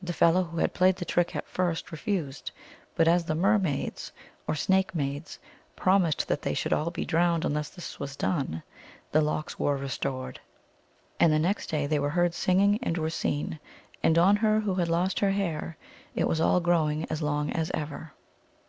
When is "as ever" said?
17.50-18.12